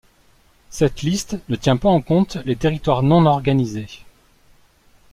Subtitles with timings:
[0.71, 3.99] Cette liste ne tient pas en compte les territoires non-organisés.